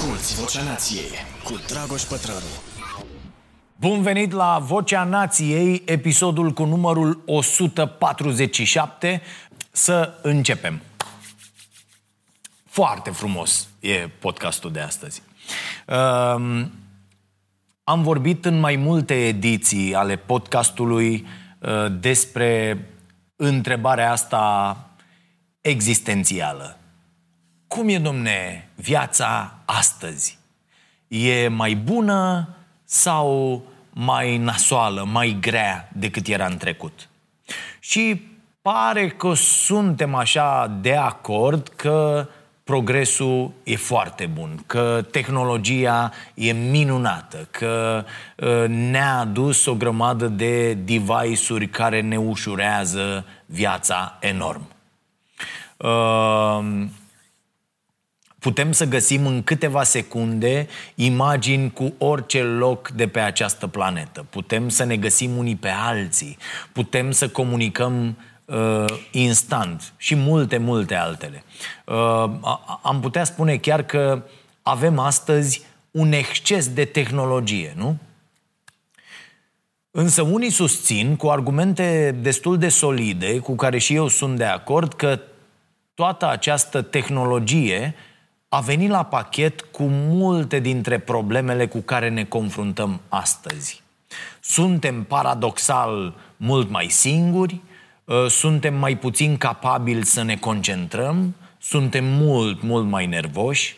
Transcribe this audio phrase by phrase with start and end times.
[0.00, 1.10] Asculți Vocea Nației
[1.44, 2.46] cu Dragoș Pătrălu.
[3.76, 9.22] Bun venit la Vocea Nației, episodul cu numărul 147.
[9.70, 10.80] Să începem.
[12.64, 15.22] Foarte frumos e podcastul de astăzi.
[15.86, 16.72] Um,
[17.84, 21.26] am vorbit în mai multe ediții ale podcastului
[21.58, 22.84] uh, despre
[23.36, 24.76] întrebarea asta
[25.60, 26.79] existențială.
[27.70, 30.38] Cum e, domne, viața astăzi?
[31.08, 32.48] E mai bună
[32.84, 37.08] sau mai nasoală, mai grea decât era în trecut?
[37.78, 38.22] Și
[38.62, 42.28] pare că suntem așa de acord că
[42.64, 48.04] progresul e foarte bun, că tehnologia e minunată, că
[48.36, 54.68] uh, ne-a adus o grămadă de device-uri care ne ușurează viața enorm.
[58.40, 64.26] Uh, putem să găsim în câteva secunde imagini cu orice loc de pe această planetă.
[64.30, 66.36] Putem să ne găsim unii pe alții.
[66.72, 71.44] Putem să comunicăm uh, instant și multe, multe altele.
[71.86, 72.30] Uh,
[72.82, 74.22] am putea spune chiar că
[74.62, 77.96] avem astăzi un exces de tehnologie, nu?
[79.90, 84.94] Însă unii susțin, cu argumente destul de solide, cu care și eu sunt de acord,
[84.94, 85.20] că
[85.94, 87.94] toată această tehnologie
[88.52, 93.82] a venit la pachet cu multe dintre problemele cu care ne confruntăm astăzi.
[94.40, 97.60] Suntem paradoxal mult mai singuri,
[98.08, 103.76] ă, suntem mai puțin capabili să ne concentrăm, suntem mult, mult mai nervoși,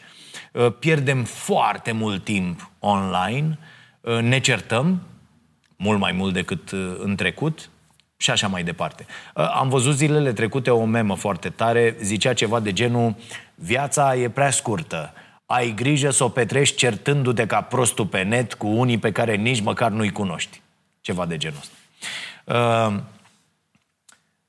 [0.55, 3.59] ă, pierdem foarte mult timp online,
[4.05, 5.03] ă, ne certăm,
[5.77, 7.71] mult mai mult decât în trecut,
[8.23, 9.07] și așa mai departe.
[9.35, 13.15] Am văzut zilele trecute o memă foarte tare, zicea ceva de genul
[13.65, 15.13] Viața e prea scurtă.
[15.47, 19.61] Ai grijă să o petrești certându-te ca prostul pe net cu unii pe care nici
[19.61, 20.61] măcar nu-i cunoști.
[21.01, 21.75] Ceva de genul ăsta.
[22.45, 23.01] Uh,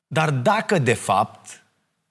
[0.07, 1.63] dar dacă, de fapt,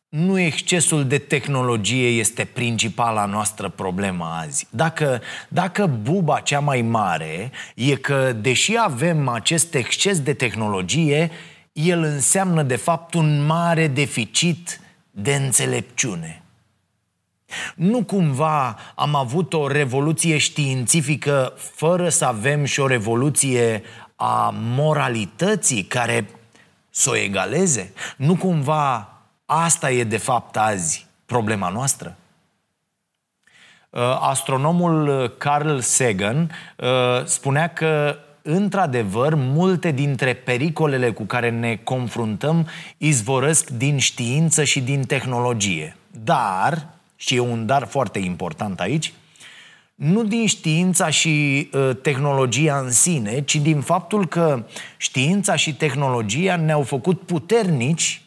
[0.09, 4.67] nu excesul de tehnologie este principala noastră problemă azi.
[4.71, 11.31] Dacă, dacă buba cea mai mare e că, deși avem acest exces de tehnologie,
[11.73, 14.81] el înseamnă, de fapt, un mare deficit
[15.11, 16.43] de înțelepciune.
[17.75, 23.83] Nu cumva am avut o revoluție științifică fără să avem și o revoluție
[24.17, 26.29] a moralității care
[26.91, 27.93] să o egaleze?
[28.17, 29.13] Nu cumva
[29.47, 32.17] asta e de fapt azi problema noastră?
[33.91, 42.69] Uh, astronomul Carl Sagan uh, spunea că într-adevăr, multe dintre pericolele cu care ne confruntăm
[42.99, 45.97] izvorăsc din știință și din tehnologie.
[46.25, 46.89] Dar,
[47.23, 49.13] și e un dar foarte important aici,
[49.95, 54.65] nu din știința și uh, tehnologia în sine, ci din faptul că
[54.97, 58.23] știința și tehnologia ne-au făcut puternici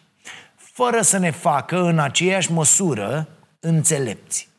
[0.56, 3.28] fără să ne facă în aceeași măsură
[3.60, 4.50] înțelepți.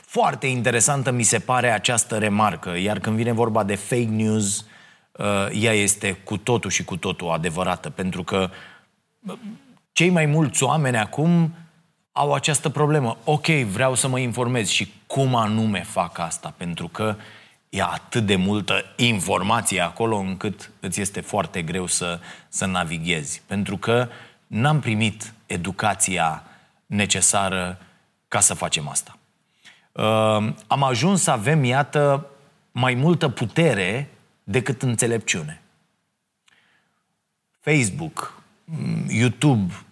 [0.00, 4.66] Foarte interesantă mi se pare această remarcă, iar când vine vorba de fake news,
[5.12, 8.50] uh, ea este cu totul și cu totul adevărată, pentru că
[9.26, 9.38] uh,
[9.92, 11.54] cei mai mulți oameni acum
[12.16, 13.18] au această problemă.
[13.24, 17.16] Ok, vreau să mă informez și cum anume fac asta, pentru că
[17.68, 23.42] e atât de multă informație acolo încât îți este foarte greu să, să navighezi.
[23.46, 24.08] Pentru că
[24.46, 26.42] n-am primit educația
[26.86, 27.78] necesară
[28.28, 29.18] ca să facem asta.
[29.92, 32.26] Uh, am ajuns să avem, iată,
[32.72, 34.10] mai multă putere
[34.44, 35.62] decât înțelepciune.
[37.60, 38.42] Facebook,
[39.08, 39.85] YouTube, Um,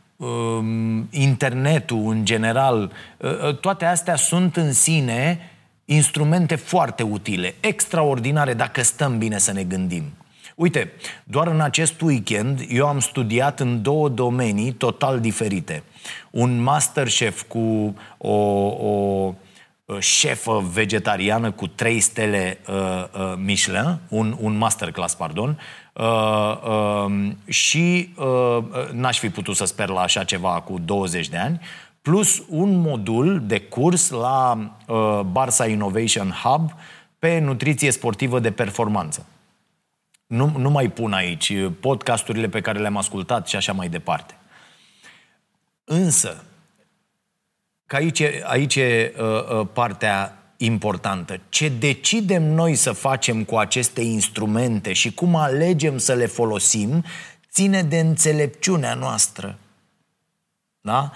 [1.11, 5.51] internetul în general, uh, uh, toate astea sunt în sine
[5.85, 10.05] instrumente foarte utile, extraordinare dacă stăm bine să ne gândim.
[10.55, 10.93] Uite,
[11.25, 15.83] doar în acest weekend eu am studiat în două domenii total diferite.
[16.31, 19.35] Un masterchef cu o, o uh,
[19.99, 25.59] șefă vegetariană cu trei stele uh, uh, Michelin, un, un masterclass, pardon,
[25.95, 31.37] Uh, uh, și uh, n-aș fi putut să sper la așa ceva cu 20 de
[31.37, 31.61] ani,
[32.03, 36.71] plus un modul de curs la uh, Barça Innovation Hub
[37.19, 39.27] pe nutriție sportivă de performanță.
[40.27, 44.35] Nu, nu mai pun aici podcasturile pe care le-am ascultat și așa mai departe.
[45.85, 46.45] Însă,
[47.87, 51.41] că aici, aici e uh, uh, partea importantă.
[51.49, 57.05] Ce decidem noi să facem cu aceste instrumente și cum alegem să le folosim,
[57.51, 59.59] ține de înțelepciunea noastră.
[60.81, 61.13] Da?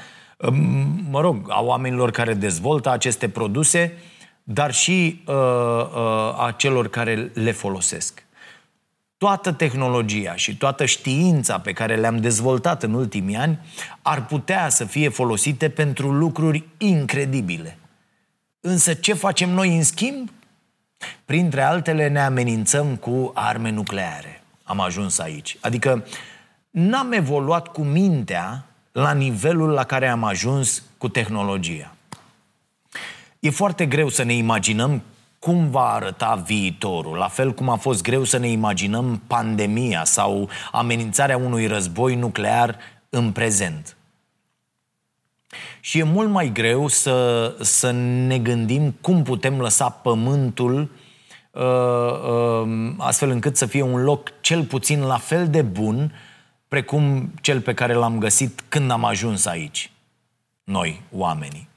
[1.10, 3.98] Mă rog, a oamenilor care dezvoltă aceste produse,
[4.42, 8.26] dar și uh, uh, a celor care le folosesc.
[9.18, 13.58] Toată tehnologia și toată știința pe care le-am dezvoltat în ultimii ani
[14.02, 17.78] ar putea să fie folosite pentru lucruri incredibile.
[18.60, 20.30] Însă ce facem noi în schimb?
[21.24, 24.42] Printre altele ne amenințăm cu arme nucleare.
[24.62, 25.56] Am ajuns aici.
[25.60, 26.04] Adică
[26.70, 31.94] n-am evoluat cu mintea la nivelul la care am ajuns cu tehnologia.
[33.40, 35.02] E foarte greu să ne imaginăm
[35.38, 40.49] cum va arăta viitorul, la fel cum a fost greu să ne imaginăm pandemia sau
[40.73, 43.96] amenințarea unui război nuclear în prezent.
[45.81, 47.90] Și e mult mai greu să, să
[48.26, 50.90] ne gândim cum putem lăsa pământul
[51.50, 56.12] uh, uh, astfel încât să fie un loc cel puțin la fel de bun
[56.69, 59.90] precum cel pe care l-am găsit când am ajuns aici,
[60.64, 61.69] noi, oamenii.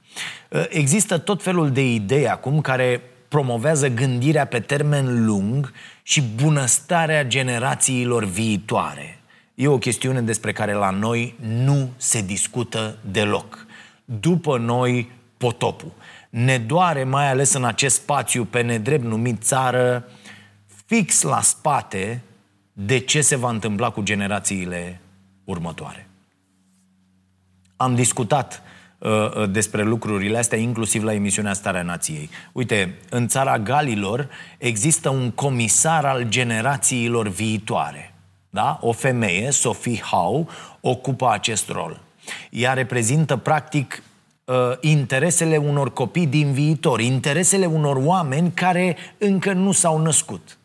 [0.50, 5.74] Uh, există tot felul de idei acum care promovează gândirea pe termen lung
[6.04, 9.20] și bunăstarea generațiilor viitoare.
[9.56, 13.66] E o chestiune despre care la noi nu se discută deloc.
[14.06, 15.92] După noi, potopul.
[16.30, 20.08] Ne doare mai ales în acest spațiu pe nedrept numit țară,
[20.86, 22.22] fix la spate
[22.74, 25.02] de ce se va întâmpla cu generațiile
[25.44, 26.08] următoare.
[27.76, 28.64] Am discutat
[29.02, 32.30] uh, uh, despre lucrurile astea, inclusiv la emisiunea Starea Nației.
[32.52, 38.14] Uite, în țara Galilor există un comisar al generațiilor viitoare.
[38.50, 38.78] Da?
[38.82, 40.46] O femeie, Sophie Howe,
[40.82, 42.02] ocupă acest rol.
[42.50, 44.04] Ea reprezintă, practic,
[44.46, 50.58] uh, interesele unor copii din viitor, interesele unor oameni care încă nu s-au născut.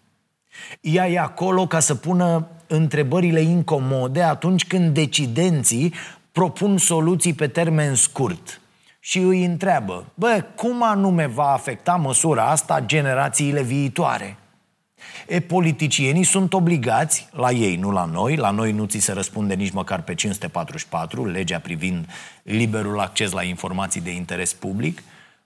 [0.80, 5.94] Ea e acolo ca să pună întrebările incomode atunci când decidenții
[6.36, 8.60] propun soluții pe termen scurt
[9.00, 14.36] și îi întreabă, bă, cum anume va afecta măsura asta generațiile viitoare?
[15.26, 19.54] E, politicienii sunt obligați, la ei, nu la noi, la noi nu ți se răspunde
[19.54, 22.06] nici măcar pe 544, legea privind
[22.42, 25.02] liberul acces la informații de interes public,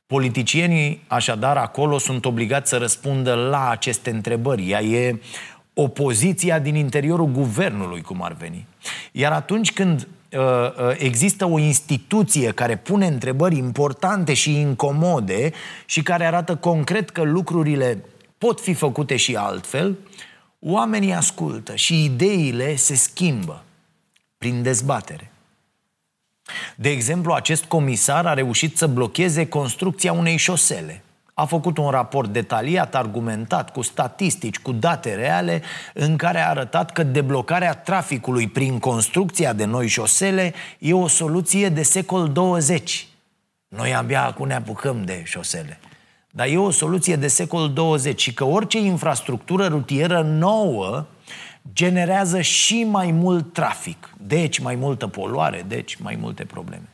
[0.06, 4.70] Politicienii, așadar, acolo sunt obligați să răspundă la aceste întrebări.
[4.70, 5.20] Ea e
[5.74, 8.66] opoziția din interiorul guvernului, cum ar veni.
[9.12, 10.19] Iar atunci când uh, uh,
[10.96, 15.52] există o instituție care pune întrebări importante și incomode
[15.84, 18.04] și care arată concret că lucrurile
[18.38, 19.98] pot fi făcute și altfel,
[20.58, 23.64] oamenii ascultă și ideile se schimbă
[24.38, 25.30] prin dezbatere.
[26.76, 31.02] De exemplu, acest comisar a reușit să blocheze construcția unei șosele.
[31.40, 35.62] A făcut un raport detaliat, argumentat, cu statistici, cu date reale,
[35.94, 41.68] în care a arătat că deblocarea traficului prin construcția de noi șosele e o soluție
[41.68, 43.06] de secol 20.
[43.68, 45.80] Noi abia acum ne apucăm de șosele.
[46.30, 51.06] Dar e o soluție de secol 20 și că orice infrastructură rutieră nouă
[51.72, 56.88] generează și mai mult trafic, deci mai multă poluare, deci mai multe probleme.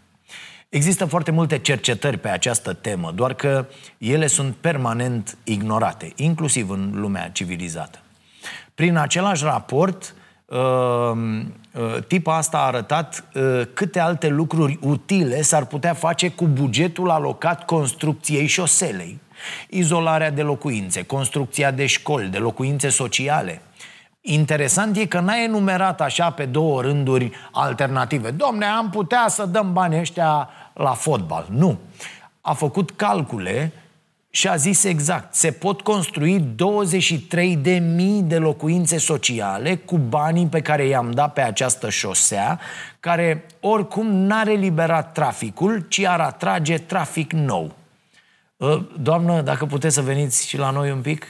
[0.69, 3.67] Există foarte multe cercetări pe această temă, doar că
[3.99, 7.99] ele sunt permanent ignorate, inclusiv în lumea civilizată.
[8.75, 10.15] Prin același raport,
[10.47, 16.47] uh, uh, tipa asta a arătat uh, câte alte lucruri utile s-ar putea face cu
[16.47, 19.19] bugetul alocat construcției șoselei.
[19.69, 23.63] Izolarea de locuințe, construcția de școli, de locuințe sociale,
[24.29, 28.31] Interesant e că n-a enumerat așa pe două rânduri alternative.
[28.31, 31.47] Domne, am putea să dăm banii ăștia la fotbal.
[31.51, 31.79] Nu.
[32.41, 33.73] A făcut calcule
[34.31, 40.47] și a zis exact, se pot construi 23.000 de mii de locuințe sociale cu banii
[40.47, 42.61] pe care i-am dat pe această șosea,
[43.01, 47.75] care oricum n-ar elibera traficul, ci ar atrage trafic nou.
[48.61, 51.27] Ă, doamnă, dacă puteți să veniți și la noi un pic,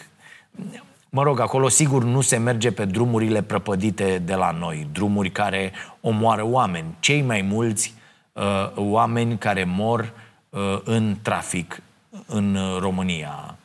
[1.17, 5.73] Mă rog, acolo sigur nu se merge pe drumurile prăpădite de la noi, drumuri care
[6.01, 6.97] omoară oameni.
[7.01, 7.95] Cei mai mulți
[8.33, 8.43] uh,
[8.75, 10.13] oameni care mor
[10.51, 11.83] uh, în trafic
[12.27, 13.57] în România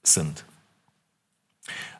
[0.00, 0.46] sunt.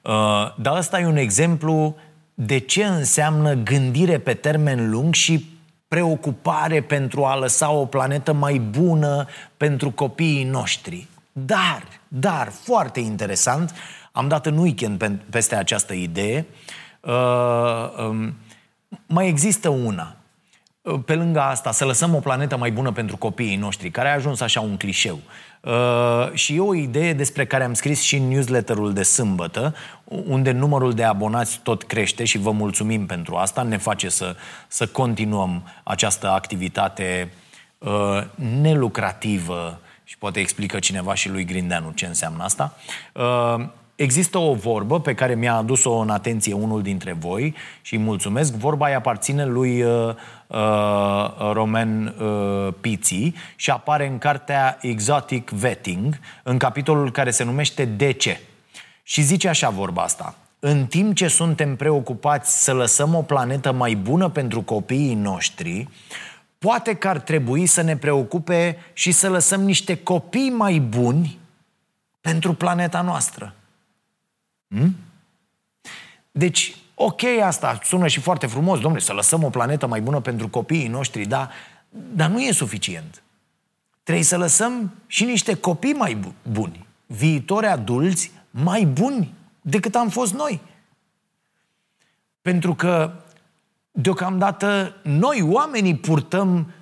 [0.02, 1.96] Uh, dar ăsta e un exemplu
[2.34, 5.46] de ce înseamnă gândire pe termen lung și
[5.88, 9.26] preocupare pentru a lăsa o planetă mai bună
[9.56, 11.06] pentru copiii noștri.
[11.32, 13.74] Dar, dar, foarte interesant,
[14.12, 16.46] am dat în weekend peste această idee.
[17.00, 18.34] Uh, um,
[19.06, 20.14] mai există una.
[20.82, 24.14] Uh, pe lângă asta, să lăsăm o planetă mai bună pentru copiii noștri, care a
[24.14, 25.18] ajuns așa un clișeu.
[25.60, 29.74] Uh, și e o idee despre care am scris și în newsletterul de sâmbătă,
[30.04, 33.62] unde numărul de abonați tot crește și vă mulțumim pentru asta.
[33.62, 34.36] Ne face să,
[34.68, 37.32] să continuăm această activitate
[37.78, 38.24] uh,
[38.60, 42.76] nelucrativă și poate explică cineva și lui Grindeanu ce înseamnă asta.
[43.12, 43.68] Uh,
[44.00, 48.52] Există o vorbă pe care mi-a adus-o în atenție unul dintre voi și îi mulțumesc.
[48.52, 50.14] Vorba îi aparține lui uh,
[50.46, 57.84] uh, Roman uh, Pizzi și apare în cartea Exotic Vetting, în capitolul care se numește
[57.84, 58.40] De ce?
[59.02, 60.34] Și zice așa vorba asta.
[60.58, 65.88] În timp ce suntem preocupați să lăsăm o planetă mai bună pentru copiii noștri,
[66.58, 71.38] poate că ar trebui să ne preocupe și să lăsăm niște copii mai buni
[72.20, 73.54] pentru planeta noastră.
[74.74, 74.96] Hmm?
[76.30, 80.48] Deci, ok asta, sună și foarte frumos, domnule, să lăsăm o planetă mai bună pentru
[80.48, 81.50] copiii noștri, da,
[81.90, 83.22] dar nu e suficient.
[84.02, 86.18] Trebuie să lăsăm și niște copii mai
[86.50, 90.60] buni, viitori adulți mai buni decât am fost noi.
[92.42, 93.12] Pentru că
[93.90, 96.72] deocamdată noi, oamenii, purtăm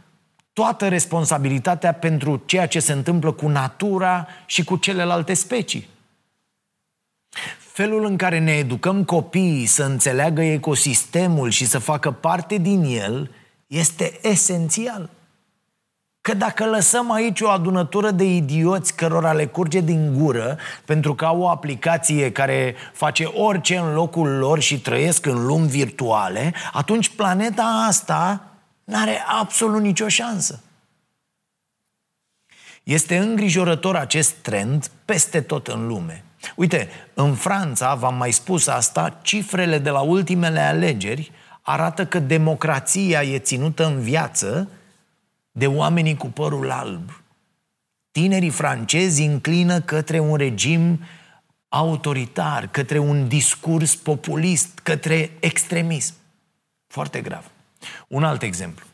[0.52, 5.88] toată responsabilitatea pentru ceea ce se întâmplă cu natura și cu celelalte specii
[7.78, 13.30] felul în care ne educăm copiii să înțeleagă ecosistemul și să facă parte din el
[13.66, 15.11] este esențial.
[16.20, 21.25] Că dacă lăsăm aici o adunătură de idioți cărora le curge din gură pentru că
[21.25, 27.08] au o aplicație care face orice în locul lor și trăiesc în lumi virtuale, atunci
[27.08, 28.44] planeta asta
[28.85, 30.62] n-are absolut nicio șansă.
[32.82, 36.23] Este îngrijorător acest trend peste tot în lume.
[36.54, 43.23] Uite, în Franța, v-am mai spus asta, cifrele de la ultimele alegeri arată că democrația
[43.23, 44.68] e ținută în viață
[45.50, 47.23] de oamenii cu părul alb.
[48.11, 51.00] Tinerii francezi înclină către un regim
[51.68, 56.14] autoritar, către un discurs populist, către extremism.
[56.87, 57.50] Foarte grav.
[58.09, 58.87] Un alt exemplu.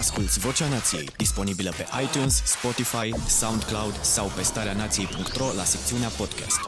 [0.00, 6.60] Asculți Vocea Nației, disponibilă pe iTunes, Spotify, SoundCloud sau pe starea nației.ro la secțiunea podcast.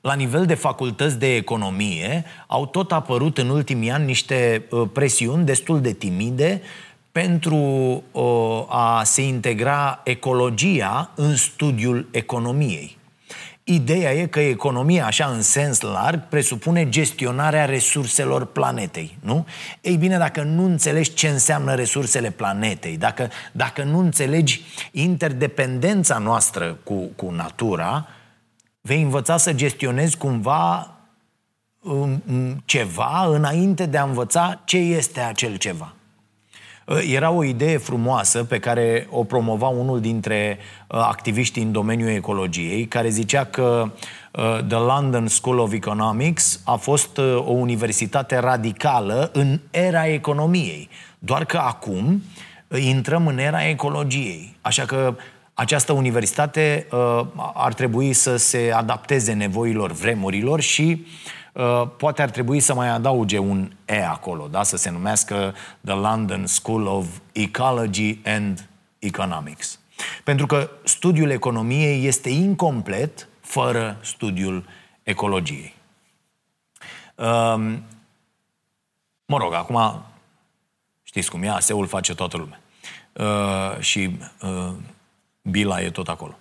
[0.00, 5.44] La nivel de facultăți de economie, au tot apărut în ultimii ani niște uh, presiuni
[5.44, 6.62] destul de timide
[7.12, 7.56] pentru
[8.12, 12.97] uh, a se integra ecologia în studiul economiei.
[13.70, 19.46] Ideea e că economia, așa în sens larg, presupune gestionarea resurselor planetei, nu?
[19.80, 26.78] Ei bine, dacă nu înțelegi ce înseamnă resursele planetei, dacă, dacă nu înțelegi interdependența noastră
[26.84, 28.06] cu, cu natura,
[28.80, 30.94] vei învăța să gestionezi cumva
[31.82, 35.92] um, um, ceva înainte de a învăța ce este acel ceva.
[36.88, 42.08] Uh, era o idee frumoasă pe care o promova unul dintre uh, activiștii în domeniul
[42.08, 43.90] ecologiei, care zicea că
[44.32, 50.88] uh, The London School of Economics a fost o universitate radicală în era economiei.
[51.18, 52.22] Doar că acum
[52.80, 54.56] intrăm în era ecologiei.
[54.60, 55.16] Așa că
[55.54, 56.86] această universitate
[57.54, 61.06] ar trebui să se adapteze nevoilor vremurilor și uh,
[61.47, 61.47] Uh,
[61.96, 64.62] poate ar trebui să mai adauge un E acolo, da?
[64.62, 69.78] să se numească The London School of Ecology and Economics.
[70.24, 74.64] Pentru că studiul economiei este incomplet fără studiul
[75.02, 75.74] ecologiei.
[77.14, 77.82] Um,
[79.26, 80.02] mă rog, acum
[81.02, 82.60] știți cum e, ASE-ul face toată lumea.
[83.12, 84.74] Uh, și uh,
[85.42, 86.38] Bila e tot acolo.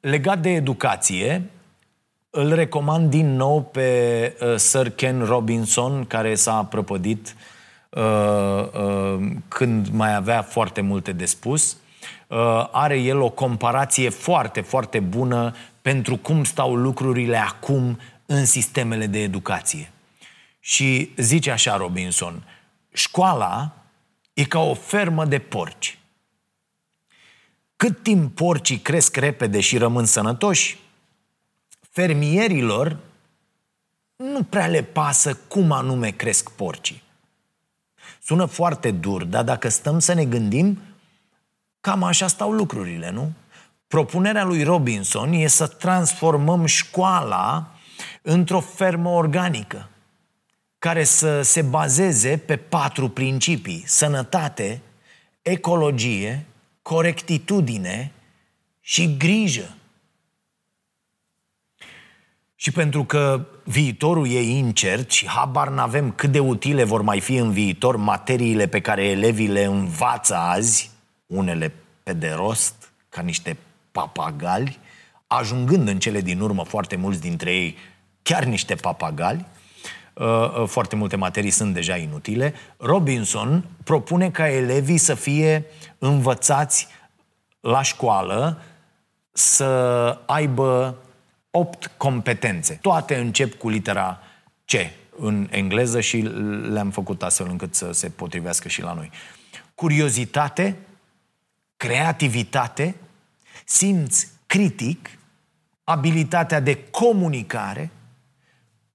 [0.00, 1.50] Legat de educație,
[2.36, 7.36] îl recomand din nou pe uh, Sir Ken Robinson, care s-a prăpădit
[7.90, 11.76] uh, uh, când mai avea foarte multe de spus.
[12.26, 19.06] Uh, are el o comparație foarte, foarte bună pentru cum stau lucrurile acum în sistemele
[19.06, 19.90] de educație.
[20.60, 22.42] Și zice așa Robinson,
[22.92, 23.72] școala
[24.32, 25.98] e ca o fermă de porci.
[27.76, 30.78] Cât timp porcii cresc repede și rămân sănătoși,
[31.96, 32.96] fermierilor
[34.16, 37.02] nu prea le pasă cum anume cresc porcii.
[38.22, 40.78] Sună foarte dur, dar dacă stăm să ne gândim,
[41.80, 43.32] cam așa stau lucrurile, nu?
[43.86, 47.70] Propunerea lui Robinson e să transformăm școala
[48.22, 49.88] într-o fermă organică
[50.78, 54.80] care să se bazeze pe patru principii: sănătate,
[55.42, 56.46] ecologie,
[56.82, 58.12] corectitudine
[58.80, 59.76] și grijă.
[62.58, 67.34] Și pentru că viitorul e incert și habar n-avem cât de utile vor mai fi
[67.34, 70.90] în viitor materiile pe care elevii le învață azi,
[71.26, 71.72] unele
[72.02, 73.56] pe de rost, ca niște
[73.92, 74.78] papagali,
[75.26, 77.76] ajungând în cele din urmă foarte mulți dintre ei
[78.22, 79.46] chiar niște papagali,
[80.14, 85.64] uh, foarte multe materii sunt deja inutile, Robinson propune ca elevii să fie
[85.98, 86.88] învățați
[87.60, 88.62] la școală
[89.32, 89.64] să
[90.26, 90.96] aibă
[91.56, 92.78] opt competențe.
[92.80, 94.20] Toate încep cu litera
[94.64, 94.72] C
[95.16, 96.16] în engleză și
[96.62, 99.10] le-am făcut astfel încât să se potrivească și la noi.
[99.74, 100.76] Curiozitate,
[101.76, 102.94] creativitate,
[103.64, 105.18] simț critic,
[105.84, 107.90] abilitatea de comunicare,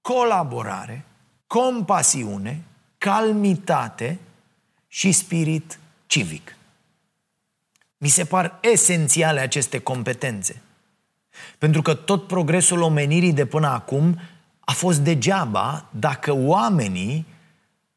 [0.01, 1.05] colaborare,
[1.47, 2.61] compasiune,
[2.97, 4.19] calmitate
[4.87, 6.55] și spirit civic.
[7.97, 10.61] Mi se par esențiale aceste competențe.
[11.57, 14.19] Pentru că tot progresul omenirii de până acum
[14.59, 17.25] a fost degeaba dacă oamenii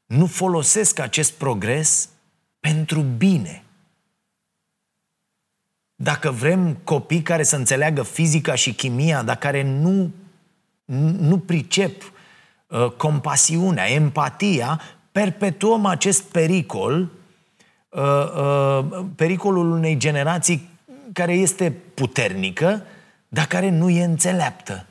[0.07, 2.09] nu folosesc acest progres
[2.61, 3.65] pentru bine.
[5.95, 10.11] Dacă vrem copii care să înțeleagă fizica și chimia, dar care nu,
[11.19, 12.13] nu pricep
[12.67, 14.81] uh, compasiunea, empatia,
[15.13, 17.09] perpetuăm acest pericol,
[17.89, 18.03] uh,
[18.37, 20.69] uh, pericolul unei generații
[21.13, 22.83] care este puternică,
[23.35, 24.87] dar care nu e înțeleaptă.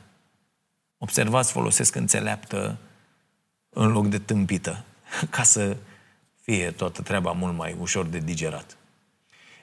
[0.98, 2.78] Observați, folosesc înțeleaptă
[3.68, 4.84] în loc de tâmpită,
[5.30, 5.76] ca să
[6.42, 8.76] fie toată treaba mult mai ușor de digerat.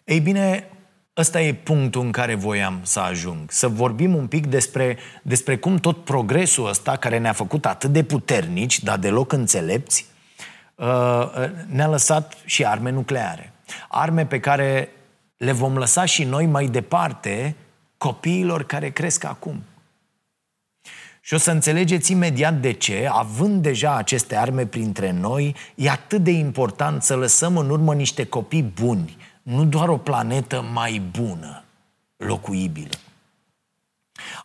[0.03, 0.69] Ei bine,
[1.17, 3.51] ăsta e punctul în care voiam să ajung.
[3.51, 8.03] Să vorbim un pic despre, despre cum tot progresul ăsta, care ne-a făcut atât de
[8.03, 10.05] puternici, dar deloc înțelepți,
[10.75, 11.31] uh,
[11.67, 13.53] ne-a lăsat și arme nucleare.
[13.87, 14.89] Arme pe care
[15.37, 17.55] le vom lăsa și noi mai departe
[18.01, 19.63] copiilor care cresc acum.
[21.21, 26.23] Și o să înțelegeți imediat de ce, având deja aceste arme printre noi, e atât
[26.23, 31.63] de important să lăsăm în urmă niște copii buni, nu doar o planetă mai bună,
[32.17, 32.95] locuibilă.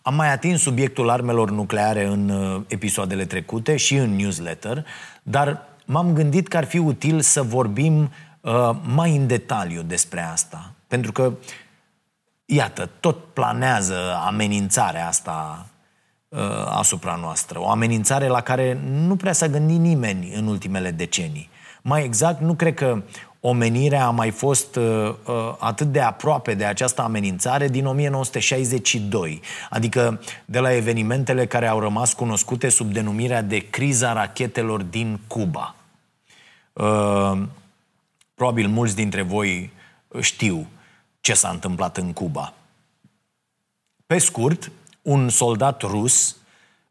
[0.02, 4.86] Am mai atins subiectul armelor nucleare în uh, episoadele trecute și în newsletter,
[5.22, 8.10] dar m-am gândit că ar fi util să vorbim
[8.40, 10.72] uh, mai în detaliu despre asta.
[10.86, 11.32] Pentru că,
[12.46, 15.66] iată, tot planează amenințarea asta
[16.28, 17.60] uh, asupra noastră.
[17.60, 21.48] O amenințare la care nu prea s-a gândit nimeni în ultimele decenii.
[21.82, 23.02] Mai exact, nu cred că
[23.40, 30.20] omenirea a mai fost uh, uh, atât de aproape de această amenințare din 1962, adică
[30.44, 35.74] de la evenimentele care au rămas cunoscute sub denumirea de criza rachetelor din Cuba.
[36.72, 37.42] Uh,
[38.34, 39.70] probabil mulți dintre voi
[40.20, 40.66] știu
[41.26, 42.54] ce s-a întâmplat în Cuba.
[44.06, 44.70] Pe scurt,
[45.02, 46.36] un soldat rus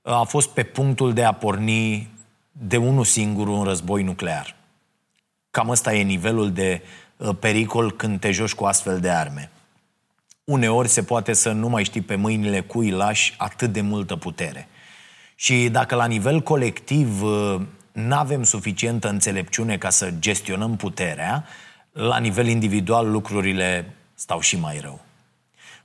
[0.02, 2.10] a fost pe punctul de a porni
[2.52, 4.56] de unul singur un război nuclear.
[5.52, 6.82] Cam ăsta e nivelul de
[7.18, 9.52] uh, pericol când te joci cu astfel de arme.
[10.44, 14.68] Uneori se poate să nu mai știi pe mâinile cui lași atât de multă putere.
[15.36, 21.46] Și dacă la nivel colectiv uh, nu avem suficientă înțelepciune ca să gestionăm puterea,
[21.92, 25.00] la nivel individual lucrurile stau și mai rău.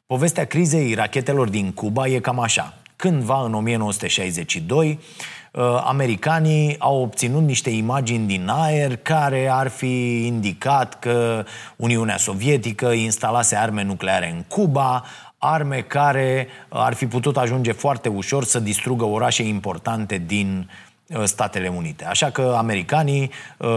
[0.07, 2.75] Povestea crizei rachetelor din Cuba e cam așa.
[2.97, 4.99] Cândva, în 1962,
[5.53, 11.45] uh, americanii au obținut niște imagini din aer care ar fi indicat că
[11.77, 15.05] Uniunea Sovietică instalase arme nucleare în Cuba,
[15.39, 20.90] arme care ar fi putut ajunge foarte ușor să distrugă orașe importante din Uh,
[21.25, 22.05] Statele Unite.
[22.05, 23.69] Așa că americanii uh,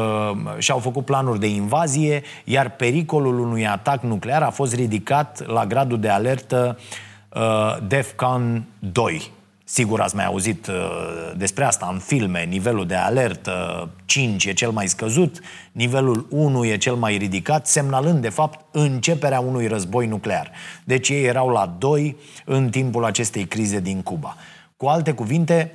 [0.57, 5.99] și-au făcut planuri de invazie, iar pericolul unui atac nuclear a fost ridicat la gradul
[5.99, 6.79] de alertă
[7.29, 9.31] uh, DEFCON 2.
[9.65, 10.73] Sigur ați mai auzit uh,
[11.35, 12.43] despre asta în filme.
[12.43, 15.39] Nivelul de alertă 5 e cel mai scăzut,
[15.71, 20.51] nivelul 1 e cel mai ridicat, semnalând de fapt începerea unui război nuclear.
[20.83, 24.35] Deci ei erau la 2 în timpul acestei crize din Cuba.
[24.77, 25.71] Cu alte cuvinte,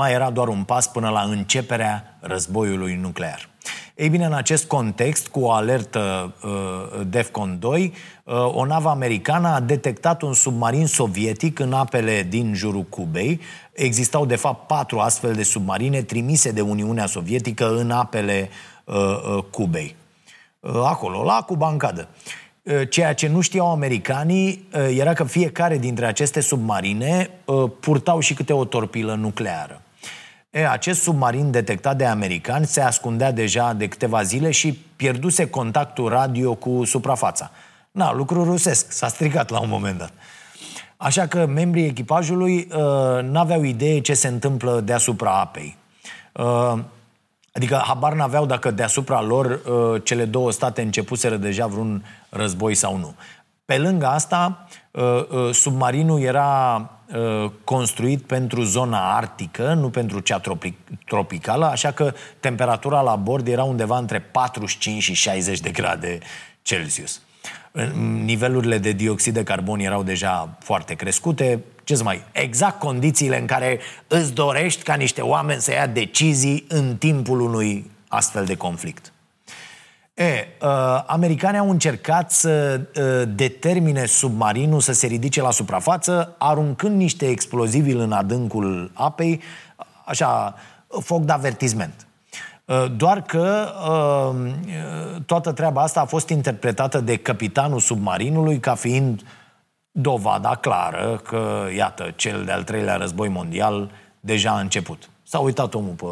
[0.00, 3.48] mai era doar un pas până la începerea războiului nuclear.
[3.94, 7.92] Ei bine, în acest context, cu o alertă uh, DEFCON 2,
[8.24, 13.40] uh, o navă americană a detectat un submarin sovietic în apele din jurul Cubei.
[13.72, 18.48] Existau, de fapt, patru astfel de submarine trimise de Uniunea Sovietică în apele
[18.84, 19.96] uh, uh, Cubei.
[20.60, 22.08] Uh, acolo, la Cuba în cadă.
[22.62, 28.20] Uh, ceea ce nu știau americanii uh, era că fiecare dintre aceste submarine uh, purtau
[28.20, 29.82] și câte o torpilă nucleară.
[30.50, 36.08] E, acest submarin detectat de americani se ascundea deja de câteva zile și pierduse contactul
[36.08, 37.50] radio cu suprafața.
[37.90, 40.12] Na, lucru rusesc, s-a stricat la un moment dat.
[40.96, 45.76] Așa că membrii echipajului uh, n-aveau idee ce se întâmplă deasupra apei.
[46.32, 46.78] Uh,
[47.52, 52.96] adică habar n-aveau dacă deasupra lor uh, cele două state începuseră deja vreun război sau
[52.96, 53.14] nu.
[53.70, 54.66] Pe lângă asta,
[55.52, 56.90] submarinul era
[57.64, 60.40] construit pentru zona arctică, nu pentru cea
[61.06, 66.18] tropicală, așa că temperatura la bord era undeva între 45 și 60 de grade
[66.62, 67.20] Celsius.
[68.24, 71.64] Nivelurile de dioxid de carbon erau deja foarte crescute.
[71.84, 72.22] Ce mai?
[72.32, 77.90] Exact condițiile în care îți dorești ca niște oameni să ia decizii în timpul unui
[78.08, 79.12] astfel de conflict.
[80.20, 86.96] E, uh, americanii au încercat să uh, determine submarinul să se ridice la suprafață, aruncând
[86.96, 89.40] niște explozivi în adâncul apei,
[90.04, 90.54] așa,
[91.00, 92.06] foc de avertisment.
[92.64, 94.50] Uh, doar că uh,
[95.26, 99.22] toată treaba asta a fost interpretată de capitanul submarinului ca fiind
[99.90, 105.10] dovada clară că, iată, cel de-al treilea război mondial deja a început.
[105.22, 106.06] S-a uitat omul pe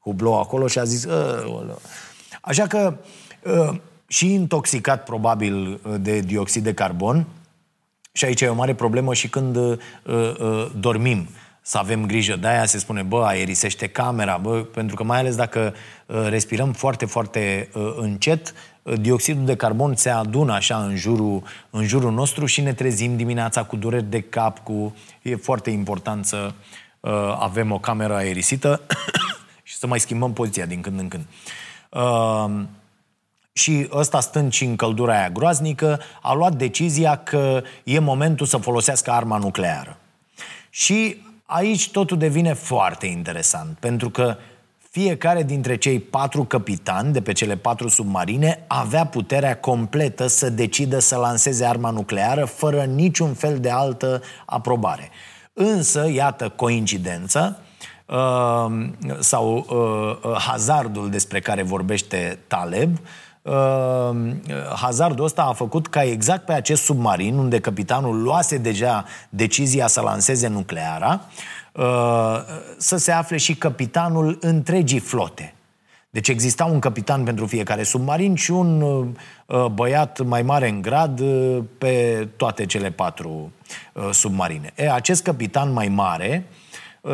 [0.00, 1.06] hublou acolo și a zis...
[2.44, 2.96] Așa că
[4.06, 7.26] și intoxicat probabil de dioxid de carbon,
[8.12, 11.28] și aici e o mare problemă și când uh, uh, dormim
[11.62, 12.36] să avem grijă.
[12.36, 15.74] De aia se spune, bă, aerisește camera, bă, pentru că mai ales dacă
[16.06, 21.42] uh, respirăm foarte, foarte uh, încet, uh, dioxidul de carbon se adună așa în jurul,
[21.70, 24.96] în jurul nostru și ne trezim dimineața cu dureri de cap, cu...
[25.22, 26.52] E foarte important să
[27.00, 28.80] uh, avem o cameră aerisită
[29.62, 31.22] și să mai schimbăm poziția din când în când.
[31.22, 31.61] Uh,
[33.52, 38.56] și ăsta stând și în căldura aia groaznică, a luat decizia că e momentul să
[38.56, 39.96] folosească arma nucleară.
[40.70, 44.36] Și aici totul devine foarte interesant, pentru că
[44.90, 50.98] fiecare dintre cei patru capitani de pe cele patru submarine avea puterea completă să decidă
[50.98, 55.10] să lanseze arma nucleară fără niciun fel de altă aprobare.
[55.52, 57.71] Însă, iată coincidență, uh,
[59.18, 62.98] sau uh, uh, hazardul despre care vorbește Taleb,
[63.42, 64.10] uh,
[64.74, 70.00] hazardul ăsta a făcut ca exact pe acest submarin, unde capitanul luase deja decizia să
[70.00, 71.20] lanseze nucleara,
[71.72, 71.84] uh,
[72.76, 75.54] să se afle și capitanul întregii flote.
[76.10, 78.80] Deci exista un capitan pentru fiecare submarin și un
[79.46, 83.52] uh, băiat mai mare în grad uh, pe toate cele patru
[83.92, 84.72] uh, submarine.
[84.76, 86.61] E, acest capitan mai mare uh, Uh,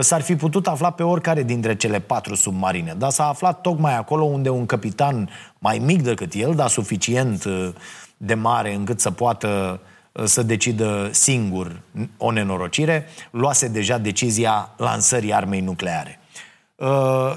[0.00, 4.24] s-ar fi putut afla pe oricare dintre cele patru submarine, dar s-a aflat tocmai acolo
[4.24, 7.68] unde un capitan mai mic decât el, dar suficient uh,
[8.16, 9.80] de mare încât să poată
[10.12, 11.80] uh, să decidă singur
[12.16, 16.20] o nenorocire, luase deja decizia lansării armei nucleare.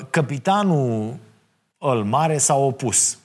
[0.09, 1.15] Capitanul
[1.77, 3.17] îl mare s-a opus.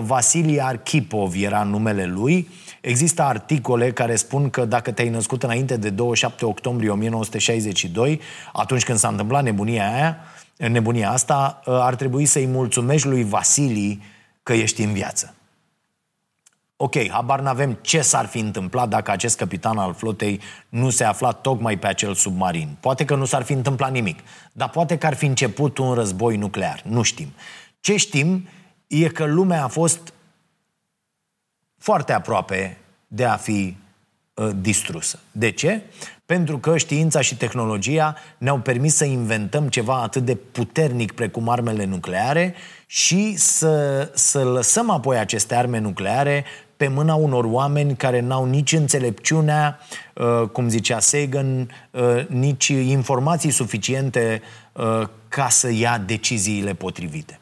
[0.00, 2.48] Vasili Archipov era numele lui,
[2.84, 8.20] Există articole care spun că dacă te-ai născut înainte de 27 octombrie 1962,
[8.52, 10.18] atunci când s-a întâmplat nebunia aia,
[10.56, 14.02] nebunia asta, ar trebui să-i mulțumești lui Vasilii
[14.42, 15.34] că ești în viață.
[16.76, 21.32] Ok, habar n-avem ce s-ar fi întâmplat dacă acest capitan al flotei nu se afla
[21.32, 22.76] tocmai pe acel submarin.
[22.80, 24.18] Poate că nu s-ar fi întâmplat nimic,
[24.52, 26.82] dar poate că ar fi început un război nuclear.
[26.84, 27.28] Nu știm.
[27.80, 28.48] Ce știm
[28.86, 30.12] e că lumea a fost
[31.84, 33.76] foarte aproape de a fi
[34.34, 35.18] uh, distrusă.
[35.32, 35.80] De ce?
[36.26, 41.84] Pentru că știința și tehnologia ne-au permis să inventăm ceva atât de puternic precum armele
[41.84, 42.54] nucleare
[42.86, 46.44] și să, să lăsăm apoi aceste arme nucleare
[46.76, 49.78] pe mâna unor oameni care n-au nici înțelepciunea,
[50.14, 54.42] uh, cum zicea Sagan, uh, nici informații suficiente
[54.72, 57.38] uh, ca să ia deciziile potrivite.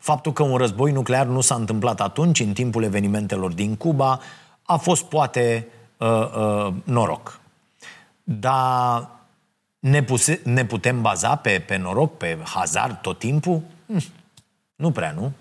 [0.00, 4.20] Faptul că un război nuclear nu s-a întâmplat atunci, în timpul evenimentelor din Cuba,
[4.62, 7.40] a fost poate uh, uh, noroc.
[8.24, 9.08] Dar
[9.78, 13.60] ne, puse, ne putem baza pe, pe noroc, pe hazard tot timpul?
[13.86, 14.02] Hm,
[14.76, 15.32] nu prea, nu?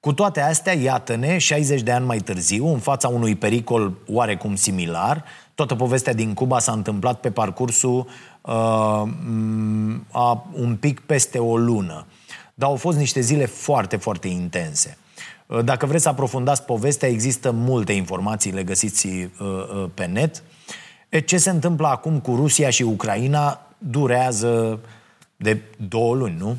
[0.00, 5.24] Cu toate astea, iată-ne, 60 de ani mai târziu, în fața unui pericol oarecum similar,
[5.54, 8.06] toată povestea din Cuba s-a întâmplat pe parcursul
[8.40, 8.52] uh,
[10.10, 12.06] a un pic peste o lună.
[12.58, 14.98] Dar au fost niște zile foarte, foarte intense.
[15.46, 20.42] Uh, dacă vreți să aprofundați povestea, există multe informații, le găsiți uh, uh, pe net.
[21.24, 24.78] Ce se întâmplă acum cu Rusia și Ucraina durează
[25.36, 26.56] de două luni, nu?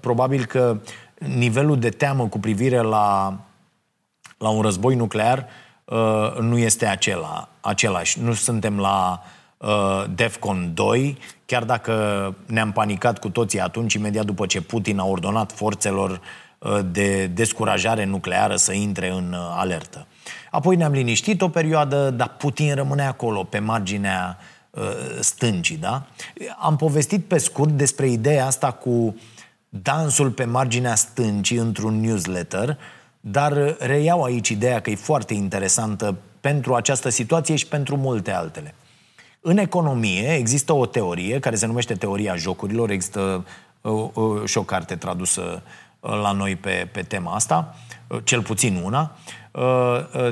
[0.00, 0.80] Probabil că
[1.18, 3.38] nivelul de teamă cu privire la,
[4.38, 5.48] la un război nuclear
[6.40, 8.20] nu este acela, același.
[8.20, 9.41] Nu suntem la uh,
[10.14, 15.52] DEFCON 2, chiar dacă ne-am panicat cu toții atunci, imediat după ce Putin a ordonat
[15.52, 16.20] forțelor
[16.58, 20.06] uh, de descurajare nucleară să intre în uh, alertă.
[20.50, 24.38] Apoi ne-am liniștit o perioadă, dar Putin rămâne acolo, pe marginea
[24.70, 24.82] uh,
[25.20, 26.06] stâncii, da?
[26.58, 29.16] Am povestit pe scurt despre ideea asta cu
[29.68, 32.78] dansul pe marginea stâncii într-un newsletter,
[33.20, 38.74] dar reiau aici ideea că e foarte interesantă pentru această situație și pentru multe altele.
[39.44, 43.44] În economie există o teorie care se numește teoria jocurilor, există
[43.80, 45.62] uh, uh, și o carte tradusă
[46.00, 47.74] uh, la noi pe, pe tema asta,
[48.24, 49.16] cel puțin una.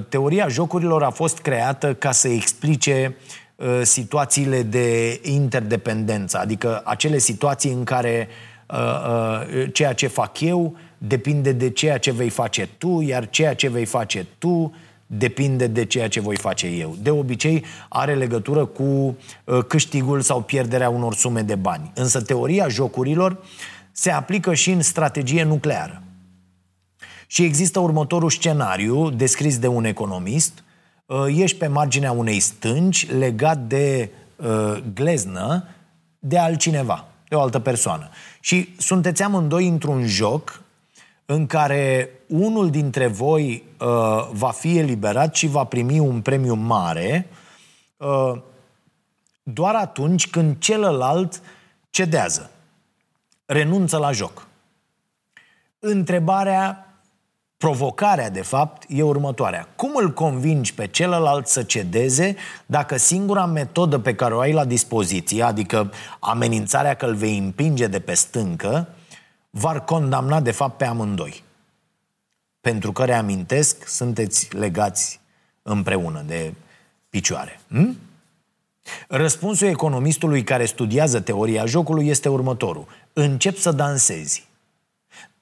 [0.09, 3.17] Teoria jocurilor a fost creată ca să explice
[3.83, 8.29] situațiile de interdependență, adică acele situații în care
[9.73, 13.85] ceea ce fac eu depinde de ceea ce vei face tu, iar ceea ce vei
[13.85, 14.75] face tu
[15.13, 16.97] depinde de ceea ce voi face eu.
[17.03, 21.91] De obicei are legătură cu uh, câștigul sau pierderea unor sume de bani.
[21.95, 23.39] Însă teoria jocurilor
[23.93, 26.03] se aplică și în strategie nucleară.
[27.27, 30.65] Și există următorul scenariu descris de un economist.
[31.07, 35.69] Uh, ești pe marginea unei stânci legat de uh, gleznă
[36.19, 38.09] de altcineva, de o altă persoană.
[38.41, 40.63] Și sunteți amândoi într-un joc
[41.33, 47.29] în care unul dintre voi uh, va fi eliberat și va primi un premiu mare
[47.97, 48.41] uh,
[49.43, 51.43] doar atunci când celălalt
[51.91, 52.51] cedează,
[53.45, 54.47] renunță la joc.
[55.79, 56.95] Întrebarea,
[57.57, 59.69] provocarea de fapt, e următoarea.
[59.77, 64.65] Cum îl convingi pe celălalt să cedeze dacă singura metodă pe care o ai la
[64.65, 68.89] dispoziție, adică amenințarea că îl vei împinge de pe stâncă,
[69.51, 71.43] v-ar condamna de fapt pe amândoi.
[72.61, 75.21] Pentru că, reamintesc, sunteți legați
[75.63, 76.55] împreună de
[77.09, 77.61] picioare.
[77.69, 77.97] Hm?
[79.09, 82.87] Răspunsul economistului care studiază teoria jocului este următorul.
[83.13, 84.49] Încep să dansezi.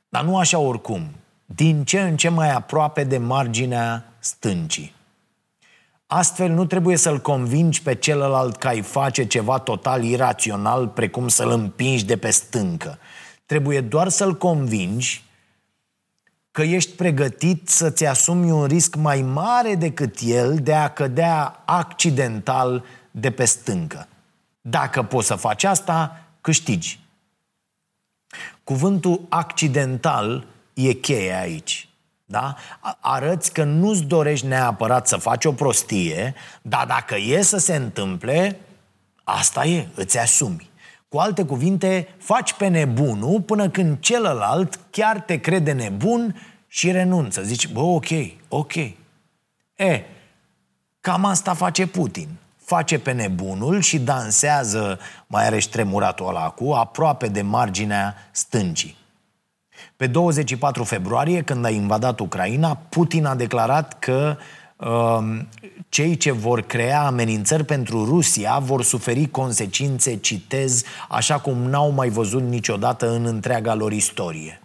[0.08, 1.08] Dar nu așa oricum.
[1.46, 4.94] Din ce în ce mai aproape de marginea stâncii.
[6.06, 11.50] Astfel nu trebuie să-l convingi pe celălalt că ai face ceva total irațional, precum să-l
[11.50, 12.98] împingi de pe stâncă.
[13.48, 15.24] Trebuie doar să-l convingi
[16.50, 22.84] că ești pregătit să-ți asumi un risc mai mare decât el de a cădea accidental
[23.10, 24.08] de pe stâncă.
[24.60, 27.00] Dacă poți să faci asta, câștigi.
[28.64, 31.88] Cuvântul accidental e cheie aici.
[32.24, 32.56] Da?
[33.00, 38.60] Arăți că nu-ți dorești neapărat să faci o prostie, dar dacă e să se întâmple,
[39.24, 40.67] asta e, îți asumi.
[41.08, 47.42] Cu alte cuvinte, faci pe nebunul până când celălalt chiar te crede nebun și renunță.
[47.42, 48.08] Zici, bă, ok,
[48.48, 48.74] ok.
[49.74, 50.04] E,
[51.00, 52.28] cam asta face Putin.
[52.56, 58.96] Face pe nebunul și dansează, mai are și ștremuratul ăla cu, aproape de marginea stâncii.
[59.96, 64.44] Pe 24 februarie, când a invadat Ucraina, Putin a declarat că uh,
[65.88, 72.08] cei ce vor crea amenințări pentru Rusia vor suferi consecințe, citez, așa cum n-au mai
[72.08, 74.60] văzut niciodată în întreaga lor istorie.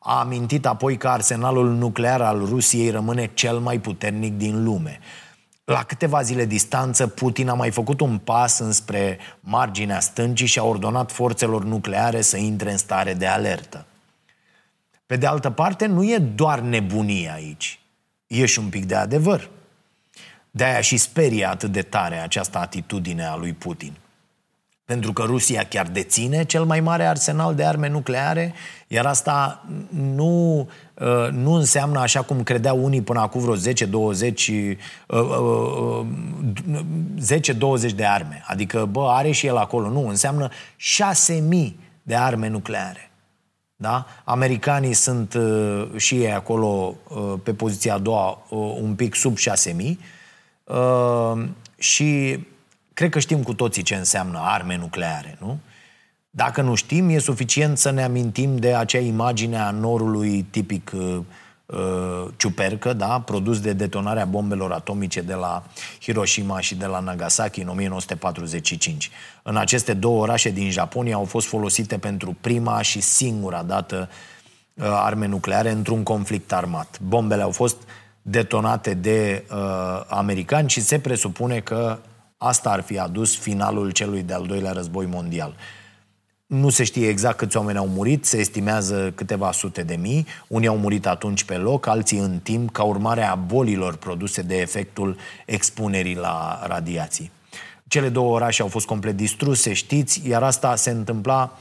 [0.00, 4.98] A amintit apoi că arsenalul nuclear al Rusiei rămâne cel mai puternic din lume.
[5.64, 10.64] La câteva zile distanță, Putin a mai făcut un pas înspre marginea stâncii și a
[10.64, 13.86] ordonat forțelor nucleare să intre în stare de alertă.
[15.06, 17.81] Pe de altă parte, nu e doar nebunie aici.
[18.32, 19.50] E și un pic de adevăr.
[20.50, 23.92] De-aia și sperie atât de tare această atitudine a lui Putin.
[24.84, 28.54] Pentru că Rusia chiar deține cel mai mare arsenal de arme nucleare,
[28.86, 29.66] iar asta
[30.14, 34.76] nu, uh, nu înseamnă, așa cum credeau unii până acum vreo 10-20
[37.90, 38.42] 10-20 de arme.
[38.46, 39.88] Adică, bă, are și el acolo.
[39.88, 43.11] Nu, înseamnă 6.000 de arme nucleare.
[43.82, 44.06] Da?
[44.24, 49.36] Americanii sunt uh, și ei acolo uh, pe poziția a doua, uh, un pic sub
[49.36, 49.98] 6000
[50.64, 51.44] uh,
[51.78, 52.38] și
[52.94, 55.58] cred că știm cu toții ce înseamnă arme nucleare, nu?
[56.30, 61.18] Dacă nu știm, e suficient să ne amintim de acea imagine a norului tipic uh,
[61.72, 63.20] uh, ciupercă, da?
[63.20, 65.62] produs de detonarea bombelor atomice de la
[66.00, 69.10] Hiroshima și de la Nagasaki în 1945.
[69.42, 74.08] În aceste două orașe din Japonia au fost folosite pentru prima și singura dată
[74.74, 77.00] uh, arme nucleare într-un conflict armat.
[77.00, 77.76] Bombele au fost
[78.22, 79.58] detonate de uh,
[80.08, 81.98] americani și se presupune că
[82.36, 85.54] asta ar fi adus finalul celui de-al doilea război mondial.
[86.54, 90.26] Nu se știe exact câți oameni au murit, se estimează câteva sute de mii.
[90.48, 94.56] Unii au murit atunci pe loc, alții în timp, ca urmare a bolilor produse de
[94.56, 97.30] efectul expunerii la radiații.
[97.88, 101.58] Cele două orașe au fost complet distruse, știți, iar asta se întâmpla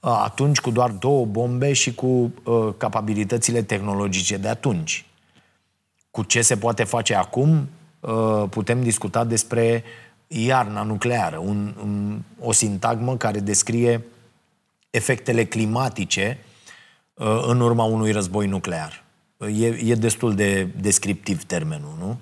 [0.00, 5.06] uh, atunci cu doar două bombe și cu uh, capabilitățile tehnologice de atunci.
[6.10, 7.68] Cu ce se poate face acum,
[8.00, 9.84] uh, putem discuta despre
[10.26, 14.04] iarna nucleară, un, un, o sintagmă care descrie
[14.90, 16.38] efectele climatice
[17.14, 19.04] uh, în urma unui război nuclear.
[19.38, 22.18] E, e destul de descriptiv termenul, nu?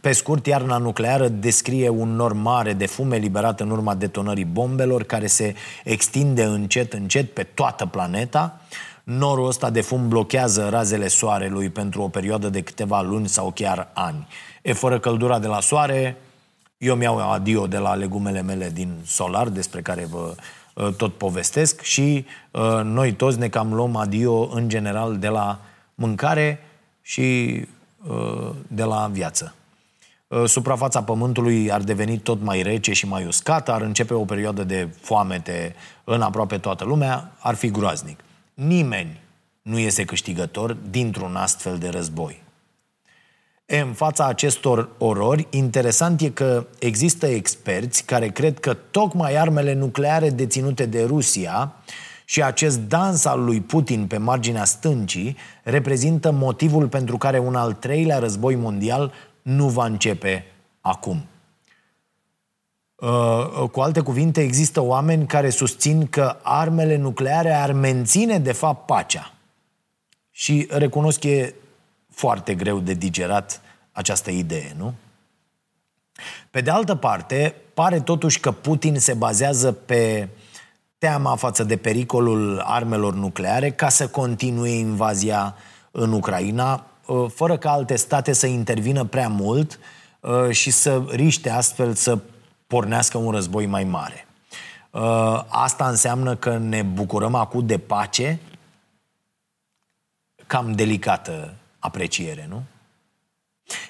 [0.00, 5.02] Pe scurt, iarna nucleară descrie un nor mare de fum eliberat în urma detonării bombelor,
[5.02, 5.54] care se
[5.84, 8.60] extinde încet, încet pe toată planeta.
[9.02, 13.90] Norul ăsta de fum blochează razele soarelui pentru o perioadă de câteva luni sau chiar
[13.94, 14.26] ani.
[14.62, 16.16] E fără căldura de la soare,
[16.78, 20.34] eu mi-au adio de la legumele mele din solar, despre care vă uh,
[20.96, 25.60] tot povestesc, și uh, noi toți ne cam luăm adio în general de la
[25.94, 26.60] mâncare
[27.02, 27.60] și
[28.06, 29.54] uh, de la viață.
[30.28, 34.64] Uh, suprafața pământului ar deveni tot mai rece și mai uscată, ar începe o perioadă
[34.64, 38.20] de foamete în aproape toată lumea, ar fi groaznic.
[38.54, 39.20] Nimeni
[39.62, 42.41] nu iese câștigător dintr-un astfel de război.
[43.72, 49.74] E, în fața acestor orori, interesant e că există experți care cred că tocmai armele
[49.74, 51.74] nucleare deținute de Rusia
[52.24, 57.72] și acest dans al lui Putin pe marginea stâncii reprezintă motivul pentru care un al
[57.72, 60.44] treilea război mondial nu va începe
[60.80, 61.24] acum.
[62.94, 68.86] Uh, cu alte cuvinte, există oameni care susțin că armele nucleare ar menține, de fapt,
[68.86, 69.34] pacea.
[70.30, 71.54] Și recunosc că e
[72.14, 73.60] foarte greu de digerat
[73.92, 74.94] această idee, nu?
[76.50, 80.28] Pe de altă parte, pare totuși că Putin se bazează pe
[80.98, 85.56] teama față de pericolul armelor nucleare ca să continue invazia
[85.90, 89.78] în Ucraina, uh, fără ca alte state să intervină prea mult
[90.20, 92.18] uh, și să riște astfel să
[92.66, 94.26] pornească un război mai mare.
[94.90, 98.40] Uh, asta înseamnă că ne bucurăm acum de pace,
[100.46, 102.62] cam delicată apreciere, nu?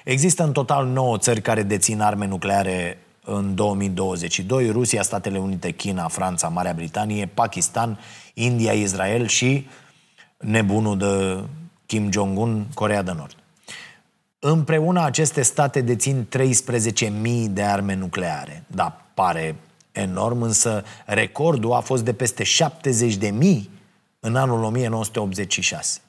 [0.03, 6.07] Există în total 9 țări care dețin arme nucleare în 2022, Rusia, Statele Unite, China,
[6.07, 7.99] Franța, Marea Britanie, Pakistan,
[8.33, 9.67] India, Israel și
[10.37, 11.43] nebunul de
[11.85, 13.35] Kim Jong-un, Corea de Nord.
[14.39, 17.11] Împreună aceste state dețin 13.000
[17.49, 18.63] de arme nucleare.
[18.67, 19.55] Da, pare
[19.91, 23.69] enorm, însă recordul a fost de peste 70.000
[24.19, 25.99] în anul 1986.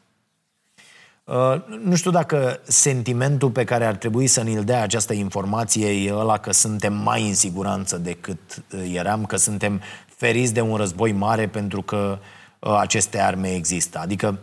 [1.24, 6.14] Uh, nu știu dacă sentimentul pe care ar trebui să ne-l dea această informație e
[6.14, 9.80] ăla că suntem mai în siguranță decât uh, eram, că suntem
[10.16, 12.18] feriți de un război mare pentru că
[12.58, 13.98] uh, aceste arme există.
[13.98, 14.38] Adică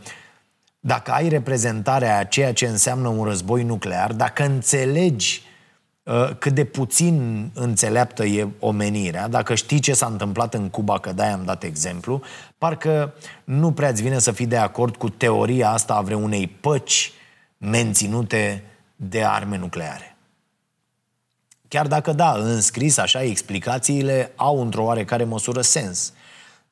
[0.79, 5.50] dacă ai reprezentarea a ceea ce înseamnă un război nuclear, dacă înțelegi uh,
[6.39, 11.23] cât de puțin înțeleaptă e omenirea, dacă știi ce s-a întâmplat în Cuba, că de
[11.23, 12.21] am dat exemplu,
[12.57, 17.11] parcă nu prea-ți vine să fii de acord cu teoria asta a vreunei păci
[17.57, 18.63] menținute
[18.95, 20.15] de arme nucleare.
[21.67, 26.13] Chiar dacă da, în scris așa, explicațiile au într-o oarecare măsură sens.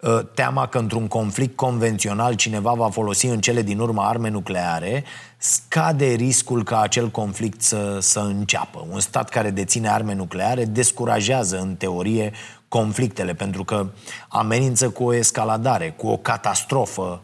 [0.02, 5.04] Uh, teama că într-un conflict convențional cineva va folosi în cele din urmă arme nucleare,
[5.38, 8.86] scade riscul ca acel conflict să, să înceapă.
[8.92, 12.32] Un stat care deține arme nucleare descurajează, în teorie,
[12.68, 13.88] conflictele, pentru că
[14.28, 17.22] amenință cu o escaladare, cu o catastrofă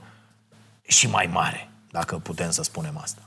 [0.82, 3.22] și mai mare, dacă putem să spunem asta.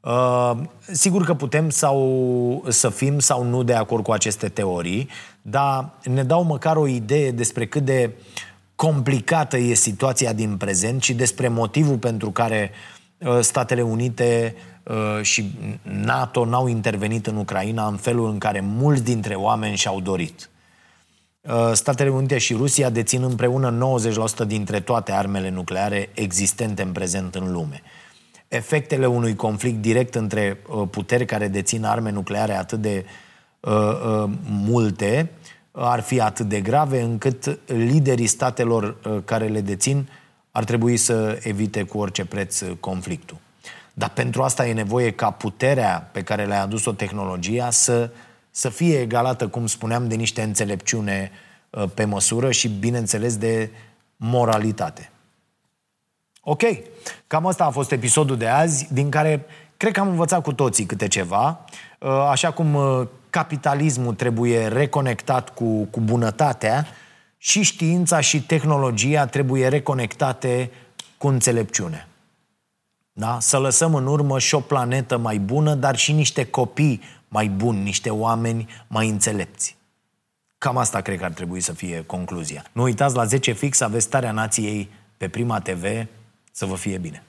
[0.00, 5.08] Uh, sigur că putem sau să fim sau nu de acord cu aceste teorii,
[5.42, 8.48] dar ne dau măcar o idee despre cât de uh,
[8.80, 12.70] complicată e situația din prezent și despre motivul pentru care
[13.18, 15.50] uh, Statele Unite uh, și
[15.82, 20.50] NATO n-au intervenit în Ucraina în felul în care mulți dintre oameni și-au dorit.
[21.40, 23.98] Uh, Statele Unite și Rusia dețin împreună
[24.44, 27.82] 90% dintre toate armele nucleare existente în prezent în lume.
[28.48, 30.58] Efectele unui conflict direct între
[30.90, 33.04] puteri care dețin arme nucleare atât de
[33.60, 35.30] uh, uh, multe
[35.72, 40.08] ar fi atât de grave încât liderii statelor uh, care le dețin
[40.50, 43.36] ar trebui să evite cu orice preț uh, conflictul.
[43.92, 48.10] Dar pentru asta e nevoie ca puterea pe care le-a adus-o tehnologia să,
[48.50, 51.30] să fie egalată, cum spuneam, de niște înțelepciune
[51.70, 53.70] uh, pe măsură și, bineînțeles, de
[54.16, 55.10] moralitate.
[56.42, 56.62] Ok,
[57.26, 60.84] cam asta a fost episodul de azi, din care cred că am învățat cu toții
[60.84, 61.64] câte ceva.
[62.30, 62.76] Așa cum
[63.30, 66.86] capitalismul trebuie reconectat cu, cu bunătatea
[67.38, 70.70] și știința și tehnologia trebuie reconectate
[71.18, 72.08] cu înțelepciune.
[73.12, 73.38] Da?
[73.40, 77.82] Să lăsăm în urmă și o planetă mai bună, dar și niște copii mai buni,
[77.82, 79.76] niște oameni mai înțelepți.
[80.58, 82.64] Cam asta cred că ar trebui să fie concluzia.
[82.72, 85.84] Nu uitați, la 10 fix aveți starea nației pe Prima TV.
[86.52, 87.22] Să vă fie bine!